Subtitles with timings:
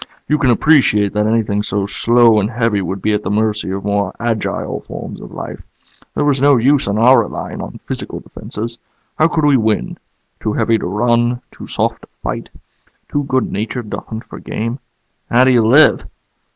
[0.27, 3.83] You can appreciate that anything so slow and heavy would be at the mercy of
[3.85, 5.61] more agile forms of life.
[6.15, 8.79] There was no use in our relying on physical defenses.
[9.19, 9.99] How could we win?
[10.39, 12.49] Too heavy to run, too soft to fight,
[13.09, 14.79] too good natured to hunt for game"
[15.29, 16.05] "How do you live?"